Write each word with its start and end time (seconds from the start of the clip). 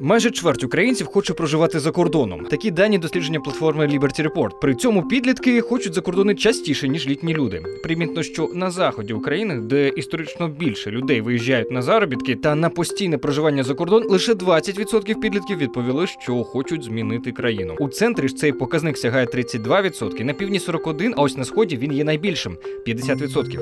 Майже 0.00 0.30
чверть 0.30 0.64
українців 0.64 1.06
хоче 1.06 1.34
проживати 1.34 1.80
за 1.80 1.90
кордоном. 1.90 2.44
Такі 2.44 2.70
дані 2.70 2.98
дослідження 2.98 3.40
платформи 3.40 3.86
Liberty 3.86 4.28
Report. 4.28 4.50
При 4.60 4.74
цьому 4.74 5.02
підлітки 5.02 5.60
хочуть 5.60 5.94
за 5.94 6.00
кордони 6.00 6.34
частіше 6.34 6.88
ніж 6.88 7.08
літні 7.08 7.34
люди. 7.34 7.62
Примітно, 7.82 8.22
що 8.22 8.50
на 8.54 8.70
заході 8.70 9.12
України, 9.12 9.56
де 9.56 9.88
історично 9.88 10.48
більше 10.48 10.90
людей 10.90 11.20
виїжджають 11.20 11.70
на 11.70 11.82
заробітки 11.82 12.34
та 12.34 12.54
на 12.54 12.68
постійне 12.68 13.18
проживання 13.18 13.62
за 13.62 13.74
кордон, 13.74 14.04
лише 14.08 14.32
20% 14.32 15.20
підлітків 15.20 15.58
відповіли, 15.58 16.06
що 16.06 16.44
хочуть 16.44 16.84
змінити 16.84 17.32
країну. 17.32 17.76
У 17.78 17.88
центрі 17.88 18.28
ж 18.28 18.36
цей 18.36 18.52
показник 18.52 18.98
сягає 18.98 19.26
32%, 19.26 20.24
на 20.24 20.32
півдні 20.32 20.58
41%, 20.58 21.12
а 21.16 21.22
ось 21.22 21.36
на 21.36 21.44
сході 21.44 21.76
він 21.76 21.92
є 21.92 22.04
найбільшим 22.04 22.56
50%. 22.86 23.58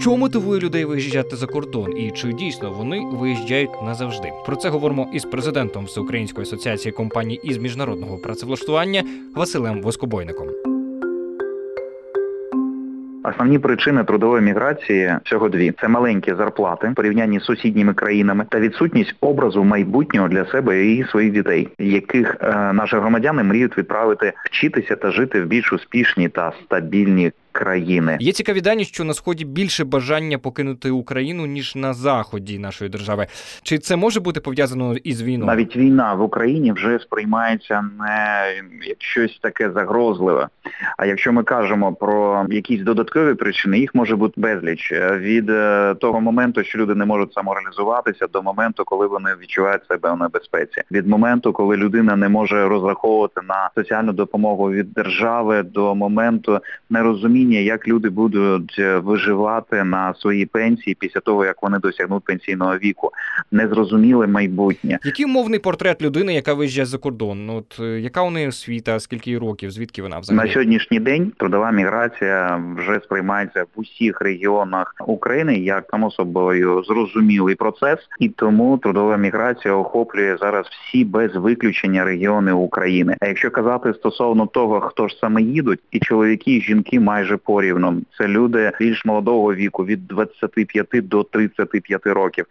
Що 0.00 0.16
мотивує 0.16 0.60
людей 0.60 0.84
виїжджати 0.84 1.36
за 1.36 1.46
кордон, 1.46 1.98
і 1.98 2.10
чи 2.10 2.32
дійсно 2.32 2.72
вони 2.72 3.00
виїжджають 3.12 3.70
назавжди? 3.84 4.32
Про 4.46 4.56
це 4.56 4.68
говоримо 4.68 5.10
із 5.14 5.24
президентом 5.24 5.69
Всеукраїнської 5.78 6.42
асоціації 6.42 6.92
компаній 6.92 7.40
із 7.44 7.58
міжнародного 7.58 8.18
працевлаштування 8.18 9.04
Василем 9.36 9.82
Воскобойником. 9.82 10.48
Основні 13.24 13.58
причини 13.58 14.04
трудової 14.04 14.42
міграції 14.42 15.16
всього 15.24 15.48
дві: 15.48 15.72
це 15.80 15.88
маленькі 15.88 16.34
зарплати 16.34 16.88
в 16.88 16.94
порівнянні 16.94 17.40
з 17.40 17.44
сусідніми 17.44 17.94
країнами 17.94 18.46
та 18.48 18.60
відсутність 18.60 19.14
образу 19.20 19.64
майбутнього 19.64 20.28
для 20.28 20.44
себе 20.44 20.86
і 20.86 21.04
своїх 21.04 21.32
дітей, 21.32 21.68
яких 21.78 22.36
е, 22.40 22.72
наші 22.72 22.96
громадяни 22.96 23.42
мріють 23.42 23.78
відправити 23.78 24.32
вчитися 24.44 24.96
та 24.96 25.10
жити 25.10 25.40
в 25.40 25.46
більш 25.46 25.72
успішній 25.72 26.28
та 26.28 26.52
стабільній 26.64 27.32
країни. 27.52 28.16
Є 28.20 28.32
цікаві 28.32 28.60
дані, 28.60 28.84
що 28.84 29.04
на 29.04 29.14
сході 29.14 29.44
більше 29.44 29.84
бажання 29.84 30.38
покинути 30.38 30.90
Україну 30.90 31.46
ніж 31.46 31.76
на 31.76 31.94
заході 31.94 32.58
нашої 32.58 32.90
держави. 32.90 33.26
Чи 33.62 33.78
це 33.78 33.96
може 33.96 34.20
бути 34.20 34.40
пов'язано 34.40 34.94
із 34.94 35.22
війною? 35.22 35.46
Навіть 35.46 35.76
війна 35.76 36.14
в 36.14 36.22
Україні 36.22 36.72
вже 36.72 36.98
сприймається 36.98 37.84
не 37.98 38.54
як 38.88 38.96
щось 38.98 39.38
таке 39.42 39.70
загрозливе. 39.70 40.48
А 40.96 41.06
якщо 41.06 41.32
ми 41.32 41.42
кажемо 41.42 41.92
про 41.92 42.46
якісь 42.50 42.82
додаткові 42.82 43.34
причини, 43.34 43.78
їх 43.78 43.94
може 43.94 44.16
бути 44.16 44.40
безліч 44.40 44.92
від 44.92 45.50
е, 45.50 45.94
того 46.00 46.20
моменту, 46.20 46.64
що 46.64 46.78
люди 46.78 46.94
не 46.94 47.04
можуть 47.04 47.32
самореалізуватися, 47.32 48.26
до 48.26 48.42
моменту, 48.42 48.84
коли 48.84 49.06
вони 49.06 49.30
відчувають 49.42 49.86
себе 49.88 50.12
в 50.12 50.16
небезпеці, 50.16 50.82
від 50.90 51.06
моменту, 51.06 51.52
коли 51.52 51.76
людина 51.76 52.16
не 52.16 52.28
може 52.28 52.68
розраховувати 52.68 53.40
на 53.48 53.70
соціальну 53.74 54.12
допомогу 54.12 54.70
від 54.70 54.92
держави, 54.92 55.62
до 55.62 55.94
моменту 55.94 56.60
нерозуміння 56.90 57.39
розуміння, 57.40 57.58
як 57.58 57.88
люди 57.88 58.10
будуть 58.10 58.76
е, 58.78 58.98
виживати 58.98 59.84
на 59.84 60.14
своїй 60.14 60.46
пенсії 60.46 60.96
після 61.00 61.20
того, 61.20 61.44
як 61.44 61.62
вони 61.62 61.78
досягнуть 61.78 62.24
пенсійного 62.24 62.76
віку, 62.76 63.12
незрозуміле 63.52 64.26
майбутнє. 64.26 64.98
Який 65.04 65.26
мовний 65.26 65.58
портрет 65.58 66.02
людини, 66.02 66.34
яка 66.34 66.54
виїжджає 66.54 66.86
за 66.86 66.98
кордон? 66.98 67.46
Ну, 67.46 67.56
от 67.56 67.80
е, 67.80 68.00
яка 68.00 68.22
у 68.22 68.30
неї 68.30 68.48
освіта, 68.48 69.00
скільки 69.00 69.30
їй 69.30 69.38
років, 69.38 69.70
звідки 69.70 70.02
вона 70.02 70.18
взагалі? 70.18 70.46
на 70.46 70.52
сьогоднішній 70.52 71.00
день? 71.00 71.32
Трудова 71.36 71.70
міграція 71.70 72.62
вже 72.76 73.00
сприймається 73.04 73.62
в 73.62 73.80
усіх 73.80 74.20
регіонах 74.20 74.94
України 75.06 75.58
як 75.58 75.84
само 75.90 76.10
собою 76.10 76.82
зрозумілий 76.84 77.54
процес, 77.54 77.98
і 78.18 78.28
тому 78.28 78.78
трудова 78.78 79.16
міграція 79.16 79.74
охоплює 79.74 80.36
зараз 80.40 80.66
всі 80.66 81.04
без 81.04 81.36
виключення 81.36 82.04
регіони 82.04 82.52
України. 82.52 83.16
А 83.20 83.26
якщо 83.26 83.50
казати 83.50 83.94
стосовно 83.94 84.46
того, 84.46 84.80
хто 84.80 85.08
ж 85.08 85.16
саме 85.20 85.42
їдуть, 85.42 85.80
і 85.90 85.98
чоловіки, 85.98 86.56
і 86.56 86.60
жінки 86.60 87.00
майже 87.00 87.29
майже 87.30 87.36
порівну. 87.36 88.02
Це 88.18 88.28
люди 88.28 88.72
більш 88.80 89.04
молодого 89.04 89.54
віку, 89.54 89.84
від 89.84 90.06
25 90.06 90.86
до 90.92 91.22
35 91.22 92.06
років. 92.06 92.44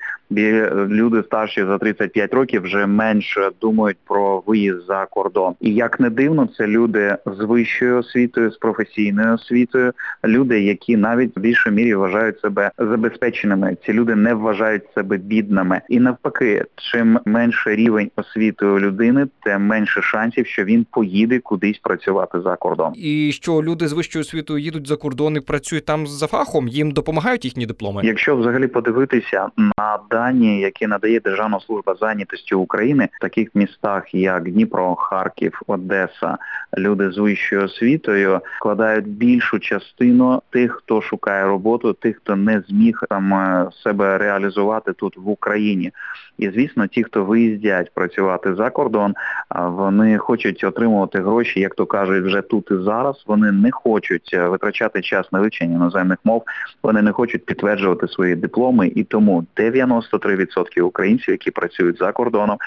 Люди 0.90 1.24
старші 1.24 1.66
за 1.66 1.78
35 1.78 2.34
років 2.34 2.62
вже 2.62 2.86
менше 2.86 3.50
думають 3.62 3.98
про 4.08 4.44
виїзд 4.46 4.86
за 4.88 5.06
кордон. 5.06 5.54
І 5.62 5.74
як 5.74 6.00
не 6.00 6.10
дивно, 6.10 6.50
це 6.58 6.68
люди 6.68 7.18
з 7.26 7.46
вищою 7.46 7.98
освітою, 7.98 8.52
з 8.52 8.58
професійною 8.58 9.34
освітою, 9.34 9.94
люди, 10.26 10.62
які 10.62 10.98
навіть 10.98 11.38
в 11.38 11.40
більшій 11.40 11.72
мірі 11.72 11.96
вважають 11.96 12.40
себе 12.40 12.72
забезпеченими. 12.78 13.78
Ці 13.86 13.94
люди 13.94 14.16
не 14.16 14.34
вважають 14.34 14.84
себе 14.96 15.18
бідними. 15.18 15.82
І 15.90 16.00
навпаки, 16.00 16.66
чим 16.76 17.20
менше 17.26 17.76
рівень 17.76 18.12
освіти 18.16 18.66
у 18.66 18.80
людини, 18.80 19.28
тим 19.44 19.62
менше 19.62 20.02
шансів, 20.02 20.48
що 20.48 20.64
він 20.64 20.86
поїде 20.92 21.40
кудись 21.40 21.80
працювати 21.80 22.42
за 22.42 22.56
кордон. 22.56 22.94
І 22.96 23.32
що 23.32 23.64
люди 23.64 23.88
з 23.88 23.94
вищою 23.94 24.22
освітою 24.22 24.60
їдуть 24.70 24.88
за 24.88 24.96
кордон 24.96 25.36
і 25.36 25.40
працюють 25.40 25.86
там 25.86 26.08
за 26.08 26.28
фахом, 26.28 26.68
їм 26.68 26.92
допомагають 26.92 27.46
їхні 27.46 27.66
дипломи. 27.66 28.02
Якщо 28.04 28.36
взагалі 28.36 28.68
подивитися 28.68 29.48
на 29.58 30.00
дані, 30.10 30.60
які 30.60 30.88
надає 30.88 31.20
Державна 31.20 31.60
служба 31.60 31.96
зайнятості 32.00 32.56
України 32.56 33.10
в 33.12 33.22
таких 33.22 33.50
містах, 33.56 34.14
як 34.14 34.52
Дніпро, 34.52 34.96
Харків, 34.96 35.62
Одеса, 35.68 36.38
люди 36.78 37.12
з 37.12 37.18
вищою 37.18 37.64
освітою 37.66 38.42
складають 38.58 39.08
більшу 39.08 39.60
частину 39.60 40.42
тих, 40.50 40.72
хто 40.72 41.02
шукає 41.02 41.44
роботу, 41.46 41.94
тих, 41.94 42.18
хто 42.18 42.36
не 42.36 42.64
зміг 42.68 43.02
там 43.10 43.34
е, 43.34 43.70
себе 43.84 44.18
реалізувати 44.18 44.94
тут 44.94 45.18
в 45.18 45.30
Україні. 45.30 45.92
І 46.40 46.50
звісно, 46.50 46.88
ті, 46.88 47.04
хто 47.04 47.26
виїздять 47.26 47.92
працювати 47.94 48.56
за 48.56 48.70
кордон, 48.70 49.14
вони 49.56 50.18
хочуть 50.18 50.64
отримувати 50.64 51.22
гроші, 51.22 51.60
як 51.60 51.76
то 51.76 51.86
кажуть, 51.86 52.26
вже 52.26 52.42
тут 52.42 52.72
і 52.72 52.76
зараз. 52.76 53.24
Вони 53.28 53.52
не 53.52 53.72
хочуть 53.72 54.30
е, 54.34 54.48
витрачати 54.60 55.02
час 55.02 55.32
на 55.32 55.40
вивчення 55.40 55.76
іноземних 55.76 56.18
мов, 56.24 56.44
вони 56.84 57.02
не 57.02 57.12
хочуть 57.12 57.46
підтверджувати 57.46 58.08
свої 58.08 58.36
дипломи, 58.36 58.92
і 58.96 59.04
тому 59.04 59.46
93% 59.56 60.82
українців, 60.82 61.30
які 61.32 61.52
працюють 61.52 61.98
за 61.98 62.12
кордоном, 62.12 62.58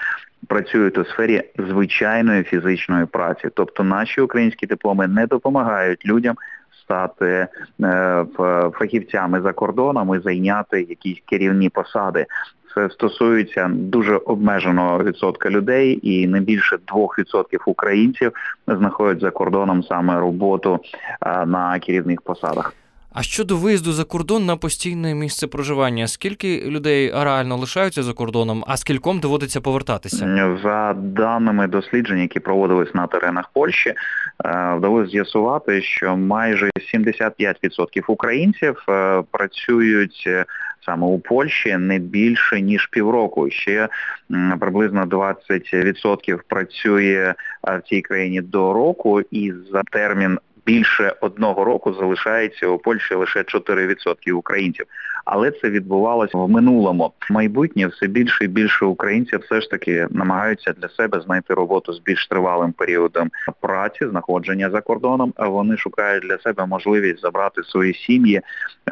працюють 0.47 0.97
у 0.97 1.05
сфері 1.05 1.43
звичайної 1.69 2.43
фізичної 2.43 3.05
праці. 3.05 3.49
Тобто 3.53 3.83
наші 3.83 4.21
українські 4.21 4.67
дипломи 4.67 5.07
не 5.07 5.27
допомагають 5.27 6.05
людям. 6.05 6.35
Стати 6.83 7.47
е, 7.83 8.25
фахівцями 8.73 9.41
за 9.41 9.53
кордоном 9.53 10.15
і 10.15 10.19
зайняти 10.19 10.81
якісь 10.81 11.17
керівні 11.29 11.69
посади. 11.69 12.25
Це 12.75 12.89
стосується 12.89 13.71
дуже 13.73 14.15
обмеженого 14.15 15.03
відсотка 15.03 15.49
людей, 15.49 15.99
і 16.01 16.27
не 16.27 16.39
більше 16.39 16.77
2% 16.93 17.57
українців 17.65 18.31
знаходять 18.67 19.21
за 19.21 19.31
кордоном 19.31 19.83
саме 19.83 20.19
роботу 20.19 20.79
на 21.45 21.79
керівних 21.79 22.21
посадах. 22.21 22.73
А 23.13 23.23
щодо 23.23 23.57
виїзду 23.57 23.91
за 23.91 24.03
кордон 24.03 24.45
на 24.45 24.57
постійне 24.57 25.15
місце 25.15 25.47
проживання, 25.47 26.07
скільки 26.07 26.61
людей 26.65 27.11
реально 27.15 27.57
лишаються 27.57 28.03
за 28.03 28.13
кордоном, 28.13 28.63
а 28.67 28.77
скільком 28.77 29.19
доводиться 29.19 29.61
повертатися? 29.61 30.57
За 30.63 30.93
даними 30.93 31.67
досліджень, 31.67 32.19
які 32.19 32.39
проводились 32.39 32.93
на 32.93 33.07
теренах 33.07 33.49
Польщі, 33.53 33.89
е, 33.89 33.95
вдалося 34.77 35.11
з'ясувати, 35.11 35.81
що 35.81 36.17
майже 36.17 36.69
75% 36.93 38.03
українців 38.07 38.83
е, 38.89 39.23
працюють 39.31 40.23
е, 40.27 40.45
саме 40.85 41.07
у 41.07 41.19
Польщі 41.19 41.77
не 41.77 41.99
більше 41.99 42.61
ніж 42.61 42.87
півроку. 42.87 43.49
Ще 43.49 43.89
приблизно 44.59 45.05
20% 45.05 46.39
працює 46.47 47.33
в 47.63 47.81
цій 47.89 48.01
країні 48.01 48.41
до 48.41 48.73
року, 48.73 49.21
і 49.31 49.53
за 49.71 49.81
термін 49.91 50.39
більше 50.65 51.15
одного 51.21 51.63
року 51.63 51.93
залишається 51.93 52.67
у 52.67 52.77
Польщі 52.77 53.15
лише 53.15 53.39
4% 53.39 54.31
українців. 54.31 54.85
Але 55.25 55.51
це 55.51 55.69
відбувалося 55.69 56.37
в 56.37 56.49
минулому. 56.49 57.13
Майбутнє 57.29 57.87
все 57.87 58.07
більше 58.07 58.45
і 58.45 58.47
більше 58.47 58.85
українців 58.85 59.39
все 59.39 59.61
ж 59.61 59.69
таки 59.69 60.07
намагаються 60.09 60.73
для 60.73 60.89
себе 60.89 61.21
знайти 61.21 61.53
роботу 61.53 61.93
з 61.93 61.99
більш 61.99 62.27
тривалим 62.27 62.71
періодом 62.71 63.31
праці, 63.61 64.07
знаходження 64.07 64.69
за 64.69 64.81
кордоном. 64.81 65.33
Вони 65.37 65.77
шукають 65.77 66.23
для 66.23 66.37
себе 66.37 66.65
можливість 66.65 67.21
забрати 67.21 67.63
свої 67.63 67.93
сім'ї. 67.93 68.41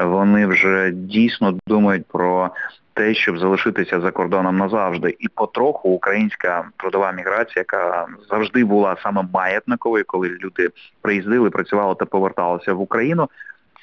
Вони 0.00 0.46
вже 0.46 0.90
дійсно 0.90 1.58
думають 1.66 2.06
про 2.06 2.50
те, 2.94 3.14
щоб 3.14 3.38
залишитися 3.38 4.00
за 4.00 4.10
кордоном 4.10 4.58
назавжди, 4.58 5.16
і 5.18 5.28
потроху 5.28 5.88
українська 5.88 6.64
трудова 6.76 7.12
міграція, 7.12 7.60
яка 7.60 8.06
завжди 8.30 8.64
була 8.64 8.96
саме 9.02 9.24
маятниковою, 9.32 10.04
коли 10.06 10.28
люди 10.28 10.70
приїздили, 11.00 11.50
працювали 11.50 11.94
та 11.94 12.04
поверталися 12.04 12.72
в 12.74 12.80
Україну 12.80 13.28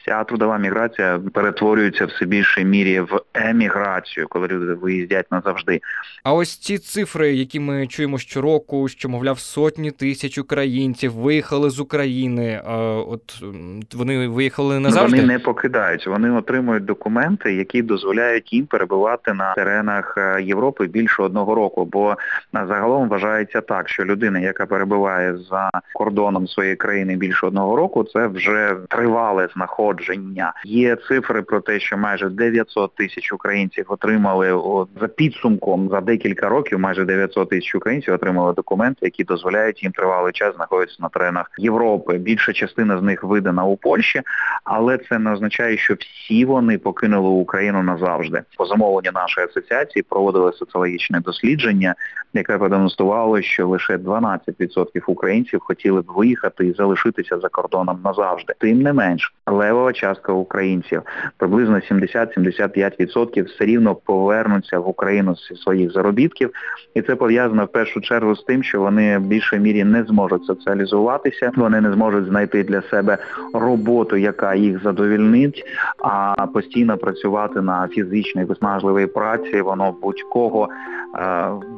ця 0.09 0.23
трудова 0.23 0.57
міграція 0.57 1.19
перетворюється 1.33 2.05
все 2.05 2.25
більшій 2.25 2.65
мірі 2.65 2.99
в 2.99 3.21
еміграцію, 3.33 4.27
коли 4.29 4.47
люди 4.47 4.73
виїздять 4.73 5.31
назавжди. 5.31 5.81
А 6.23 6.33
ось 6.33 6.57
ці 6.57 6.77
цифри, 6.77 7.33
які 7.33 7.59
ми 7.59 7.87
чуємо 7.87 8.17
щороку, 8.17 8.87
що 8.87 9.09
мовляв 9.09 9.39
сотні 9.39 9.91
тисяч 9.91 10.37
українців 10.37 11.13
виїхали 11.13 11.69
з 11.69 11.79
України. 11.79 12.61
От 13.07 13.41
вони 13.93 14.27
виїхали 14.27 14.79
назавжди? 14.79 15.21
Вони 15.21 15.33
не 15.33 15.39
покидають. 15.39 16.07
Вони 16.07 16.31
отримують 16.31 16.85
документи, 16.85 17.53
які 17.53 17.81
дозволяють 17.81 18.53
їм 18.53 18.65
перебувати 18.65 19.33
на 19.33 19.53
теренах 19.53 20.15
е, 20.17 20.41
Європи 20.43 20.87
більше 20.87 21.23
одного 21.23 21.55
року. 21.55 21.85
Бо 21.85 22.15
загалом 22.53 23.09
вважається 23.09 23.61
так, 23.61 23.89
що 23.89 24.05
людина, 24.05 24.39
яка 24.39 24.65
перебуває 24.65 25.37
за 25.37 25.69
кордоном 25.93 26.47
своєї 26.47 26.75
країни 26.75 27.15
більше 27.15 27.47
одного 27.47 27.75
року, 27.75 28.03
це 28.03 28.27
вже 28.27 28.75
тривале 28.89 29.47
знаходження 29.53 29.98
народження. 29.99 30.53
Є 30.65 30.95
цифри 30.95 31.41
про 31.41 31.61
те, 31.61 31.79
що 31.79 31.97
майже 31.97 32.29
900 32.29 32.95
тисяч 32.95 33.33
українців 33.33 33.85
отримали 33.87 34.53
о, 34.53 34.87
за 35.01 35.07
підсумком 35.07 35.89
за 35.89 36.01
декілька 36.01 36.49
років. 36.49 36.79
Майже 36.79 37.05
900 37.05 37.49
тисяч 37.49 37.75
українців 37.75 38.13
отримали 38.13 38.53
документи, 38.53 38.99
які 39.01 39.23
дозволяють 39.23 39.83
їм 39.83 39.91
тривалий 39.91 40.33
час 40.33 40.55
знаходитися 40.55 40.97
на 40.99 41.09
теренах 41.09 41.51
Європи. 41.57 42.17
Більша 42.17 42.53
частина 42.53 42.99
з 42.99 43.01
них 43.01 43.23
видана 43.23 43.65
у 43.65 43.77
Польщі, 43.77 44.21
але 44.63 44.97
це 44.97 45.19
не 45.19 45.33
означає, 45.33 45.77
що 45.77 45.95
всі 45.99 46.45
вони 46.45 46.77
покинули 46.77 47.29
Україну 47.29 47.83
назавжди. 47.83 48.41
По 48.57 48.65
замовленню 48.65 49.11
нашої 49.13 49.47
асоціації 49.47 50.03
проводили 50.09 50.53
соціологічне 50.53 51.19
дослідження, 51.19 51.95
яке 52.33 52.57
продемонструвало, 52.57 53.41
що 53.41 53.67
лише 53.67 53.97
12% 53.97 55.03
українців 55.07 55.59
хотіли 55.59 56.01
б 56.01 56.05
виїхати 56.07 56.67
і 56.67 56.73
залишитися 56.73 57.39
за 57.39 57.49
кордоном 57.49 57.99
назавжди. 58.03 58.53
Тим 58.59 58.81
не 58.81 58.93
менш, 58.93 59.33
левова 59.79 59.93
частка 59.93 60.33
українців, 60.33 61.01
приблизно 61.37 61.75
70-75% 61.75 63.45
все 63.45 63.65
рівно 63.65 63.95
повернуться 63.95 64.79
в 64.79 64.89
Україну 64.89 65.35
зі 65.35 65.55
своїх 65.55 65.91
заробітків, 65.91 66.51
і 66.93 67.01
це 67.01 67.15
пов'язано 67.15 67.65
в 67.65 67.67
першу 67.67 68.01
чергу 68.01 68.35
з 68.35 68.43
тим, 68.43 68.63
що 68.63 68.79
вони 68.79 69.17
в 69.17 69.21
більшій 69.21 69.59
мірі 69.59 69.83
не 69.83 70.03
зможуть 70.03 70.45
соціалізуватися, 70.45 71.51
вони 71.55 71.81
не 71.81 71.93
зможуть 71.93 72.25
знайти 72.25 72.63
для 72.63 72.81
себе 72.81 73.17
роботу, 73.53 74.17
яка 74.17 74.55
їх 74.55 74.83
задовільнить, 74.83 75.63
а 76.03 76.47
постійно 76.47 76.97
працювати 76.97 77.61
на 77.61 77.87
фізичній 77.87 78.43
виснажливій 78.43 79.07
праці, 79.07 79.61
воно 79.61 79.95
будь-кого 80.01 80.69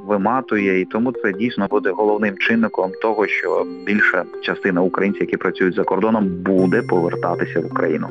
виматує, 0.05 0.81
і 0.81 0.85
тому 0.85 1.11
це 1.11 1.33
дійсно 1.33 1.67
буде 1.67 1.89
головним 1.89 2.37
чинником 2.37 2.91
того, 3.01 3.27
що 3.27 3.65
більша 3.85 4.23
частина 4.41 4.81
українців, 4.81 5.21
які 5.21 5.37
працюють 5.37 5.75
за 5.75 5.83
кордоном, 5.83 6.27
буде 6.27 6.81
повертатися 6.81 7.59
в 7.59 7.65
Україну. 7.65 8.07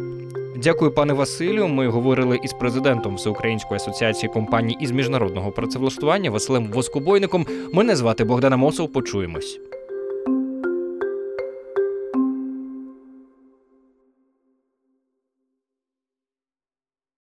Дякую, 0.57 0.91
пане 0.91 1.13
Василю. 1.13 1.69
Ми 1.69 1.89
говорили 1.89 2.39
із 2.43 2.53
президентом 2.53 3.15
Всеукраїнської 3.15 3.77
асоціації 3.77 4.33
компаній 4.33 4.77
із 4.81 4.91
міжнародного 4.91 5.51
працевлаштування 5.51 6.31
Василем 6.31 6.67
Воскобойником. 6.73 7.47
Мене 7.73 7.97
звати 7.97 8.25
Богдана 8.25 8.57
Мосов. 8.57 8.93
Почуємось. 8.93 9.61